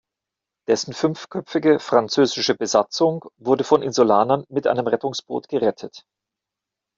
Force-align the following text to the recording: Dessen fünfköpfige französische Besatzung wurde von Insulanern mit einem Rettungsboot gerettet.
Dessen 0.67 0.93
fünfköpfige 0.95 1.79
französische 1.79 2.55
Besatzung 2.55 3.23
wurde 3.37 3.63
von 3.63 3.83
Insulanern 3.83 4.45
mit 4.49 4.65
einem 4.65 4.87
Rettungsboot 4.87 5.47
gerettet. 5.47 6.05